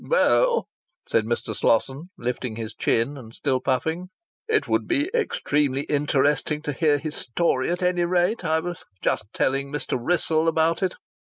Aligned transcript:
"Well," 0.03 0.67
said 1.07 1.25
Mr. 1.25 1.55
Slosson, 1.55 2.09
lifting 2.17 2.55
his 2.55 2.73
chin, 2.73 3.17
and 3.19 3.35
still 3.35 3.59
puffing, 3.61 4.09
"it 4.47 4.67
would 4.67 4.87
be 4.87 5.11
extremely 5.13 5.83
interesting 5.83 6.63
to 6.63 6.71
hear 6.73 6.97
his 6.97 7.13
story 7.15 7.69
at 7.69 7.83
any 7.83 8.05
rate. 8.05 8.43
I 8.43 8.61
was 8.61 8.83
just 9.03 9.31
telling 9.31 9.71
Mr. 9.71 9.99
Wrissell 10.01 10.47
about 10.47 10.81
it. 10.81 10.95